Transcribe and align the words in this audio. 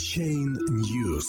Chain 0.00 0.56
News. 0.70 1.26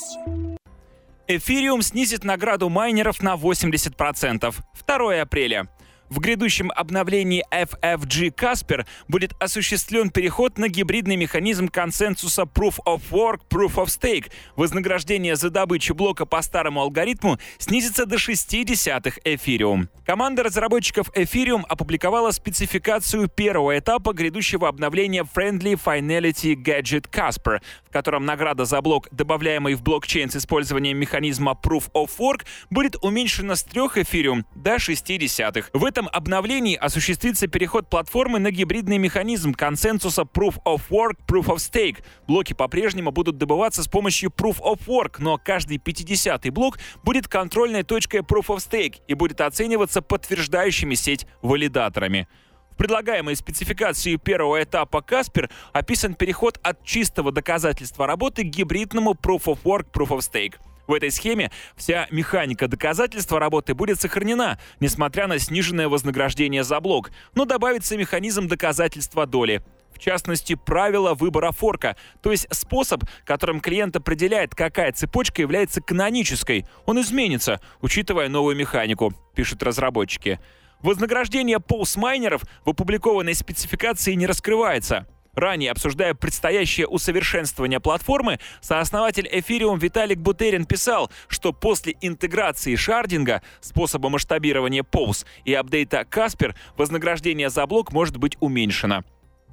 Эфириум 1.27 1.81
снизит 1.81 2.23
награду 2.23 2.69
майнеров 2.69 3.21
на 3.21 3.35
80%. 3.35 4.55
2 4.87 5.21
апреля. 5.21 5.67
В 6.11 6.19
грядущем 6.19 6.73
обновлении 6.75 7.45
FFG 7.51 8.35
Casper 8.35 8.85
будет 9.07 9.31
осуществлен 9.39 10.09
переход 10.09 10.57
на 10.57 10.67
гибридный 10.67 11.15
механизм 11.15 11.69
консенсуса 11.69 12.41
Proof 12.41 12.79
of 12.85 13.01
Work, 13.11 13.43
Proof 13.49 13.75
of 13.75 13.85
Stake. 13.85 14.29
Вознаграждение 14.57 15.37
за 15.37 15.49
добычу 15.49 15.95
блока 15.95 16.25
по 16.25 16.41
старому 16.41 16.81
алгоритму 16.81 17.39
снизится 17.59 18.05
до 18.05 18.17
0,6 18.17 19.21
эфириум. 19.23 19.87
Команда 20.05 20.43
разработчиков 20.43 21.09
Ethereum 21.15 21.61
опубликовала 21.69 22.31
спецификацию 22.31 23.29
первого 23.29 23.79
этапа 23.79 24.11
грядущего 24.11 24.67
обновления 24.67 25.23
Friendly 25.23 25.79
Finality 25.81 26.55
Gadget 26.55 27.09
Casper, 27.09 27.61
в 27.87 27.91
котором 27.93 28.25
награда 28.25 28.65
за 28.65 28.81
блок, 28.81 29.07
добавляемый 29.11 29.75
в 29.75 29.83
блокчейн 29.83 30.29
с 30.29 30.35
использованием 30.35 30.97
механизма 30.97 31.57
Proof 31.63 31.89
of 31.93 32.09
Work, 32.19 32.45
будет 32.69 32.97
уменьшена 33.01 33.55
с 33.55 33.63
3 33.63 33.81
эфириум 34.03 34.45
до 34.53 34.75
0,6. 34.75 35.67
В 35.71 35.85
этом 35.85 36.00
обновлении 36.11 36.75
осуществится 36.75 37.47
переход 37.47 37.89
платформы 37.89 38.39
на 38.39 38.51
гибридный 38.51 38.97
механизм 38.97 39.53
консенсуса 39.53 40.21
Proof 40.21 40.55
of 40.65 40.83
Work, 40.89 41.17
Proof 41.27 41.47
of 41.47 41.57
Stake. 41.57 42.03
Блоки 42.27 42.53
по-прежнему 42.53 43.11
будут 43.11 43.37
добываться 43.37 43.83
с 43.83 43.87
помощью 43.87 44.29
Proof 44.29 44.59
of 44.61 44.85
Work, 44.87 45.15
но 45.19 45.37
каждый 45.37 45.77
50-й 45.77 46.49
блок 46.49 46.79
будет 47.03 47.27
контрольной 47.27 47.83
точкой 47.83 48.21
Proof 48.21 48.47
of 48.47 48.57
Stake 48.57 49.01
и 49.07 49.13
будет 49.13 49.41
оцениваться 49.41 50.01
подтверждающими 50.01 50.95
сеть 50.95 51.25
валидаторами. 51.41 52.27
В 52.71 52.77
предлагаемой 52.77 53.35
спецификации 53.35 54.15
первого 54.15 54.63
этапа 54.63 55.01
Каспер 55.01 55.49
описан 55.73 56.15
переход 56.15 56.59
от 56.63 56.83
чистого 56.83 57.31
доказательства 57.31 58.07
работы 58.07 58.43
к 58.43 58.47
гибридному 58.47 59.11
Proof 59.11 59.43
of 59.45 59.59
Work, 59.63 59.91
Proof 59.91 60.09
of 60.09 60.19
Stake. 60.19 60.55
В 60.91 60.93
этой 60.93 61.09
схеме 61.09 61.51
вся 61.77 62.05
механика 62.11 62.67
доказательства 62.67 63.39
работы 63.39 63.73
будет 63.73 64.01
сохранена, 64.01 64.59
несмотря 64.81 65.27
на 65.27 65.39
сниженное 65.39 65.87
вознаграждение 65.87 66.65
за 66.65 66.81
блок, 66.81 67.11
но 67.33 67.45
добавится 67.45 67.95
механизм 67.95 68.49
доказательства 68.49 69.25
доли. 69.25 69.63
В 69.93 69.99
частности, 69.99 70.55
правило 70.55 71.13
выбора 71.13 71.53
форка, 71.53 71.95
то 72.21 72.29
есть 72.31 72.45
способ, 72.51 73.05
которым 73.23 73.61
клиент 73.61 73.95
определяет, 73.95 74.53
какая 74.53 74.91
цепочка 74.91 75.41
является 75.41 75.79
канонической. 75.79 76.65
Он 76.85 76.99
изменится, 76.99 77.61
учитывая 77.79 78.27
новую 78.27 78.57
механику, 78.57 79.13
пишут 79.33 79.63
разработчики. 79.63 80.41
Вознаграждение 80.81 81.61
поус-майнеров 81.61 82.41
в 82.65 82.69
опубликованной 82.71 83.33
спецификации 83.33 84.11
не 84.15 84.27
раскрывается. 84.27 85.07
Ранее, 85.35 85.71
обсуждая 85.71 86.13
предстоящее 86.13 86.87
усовершенствование 86.87 87.79
платформы, 87.79 88.39
сооснователь 88.59 89.27
Ethereum 89.27 89.79
Виталик 89.79 90.19
Бутерин 90.19 90.65
писал, 90.65 91.09
что 91.27 91.53
после 91.53 91.95
интеграции 92.01 92.75
шардинга, 92.75 93.41
способа 93.61 94.09
масштабирования 94.09 94.83
POS 94.83 95.25
и 95.45 95.53
апдейта 95.53 96.01
Casper, 96.01 96.53
вознаграждение 96.75 97.49
за 97.49 97.65
блок 97.65 97.93
может 97.93 98.17
быть 98.17 98.35
уменьшено. 98.41 99.03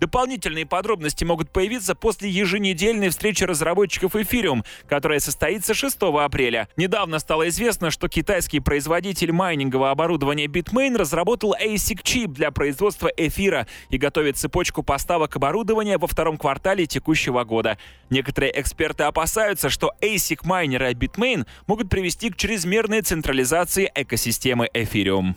Дополнительные 0.00 0.64
подробности 0.64 1.24
могут 1.24 1.50
появиться 1.50 1.94
после 1.94 2.30
еженедельной 2.30 3.08
встречи 3.08 3.44
разработчиков 3.44 4.14
Ethereum, 4.14 4.64
которая 4.88 5.18
состоится 5.18 5.74
6 5.74 5.96
апреля. 6.02 6.68
Недавно 6.76 7.18
стало 7.18 7.48
известно, 7.48 7.90
что 7.90 8.08
китайский 8.08 8.60
производитель 8.60 9.32
майнингового 9.32 9.90
оборудования 9.90 10.46
Bitmain 10.46 10.96
разработал 10.96 11.54
ASIC-чип 11.54 12.28
для 12.28 12.50
производства 12.50 13.10
эфира 13.16 13.66
и 13.90 13.98
готовит 13.98 14.36
цепочку 14.36 14.82
поставок 14.82 15.36
оборудования 15.36 15.98
во 15.98 16.06
втором 16.06 16.36
квартале 16.36 16.86
текущего 16.86 17.42
года. 17.44 17.78
Некоторые 18.10 18.58
эксперты 18.60 19.04
опасаются, 19.04 19.68
что 19.68 19.92
ASIC-майнеры 20.00 20.92
Bitmain 20.92 21.46
могут 21.66 21.88
привести 21.90 22.30
к 22.30 22.36
чрезмерной 22.36 23.02
централизации 23.02 23.90
экосистемы 23.94 24.68
Ethereum. 24.72 25.34